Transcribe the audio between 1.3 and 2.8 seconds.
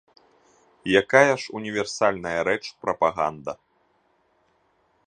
ж універсальная рэч